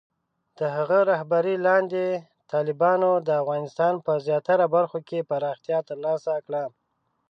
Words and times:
د 0.57 0.59
هغه 0.75 0.99
رهبرۍ 1.11 1.55
لاندې، 1.67 2.05
طالبانو 2.53 3.11
د 3.27 3.29
افغانستان 3.41 3.93
په 4.05 4.11
زیاتره 4.27 4.65
برخو 4.75 4.99
کې 5.07 5.27
پراختیا 5.29 5.79
ترلاسه 5.89 6.33
کړه. 6.45 6.63